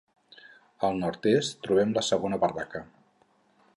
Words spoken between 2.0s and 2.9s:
segona barraca.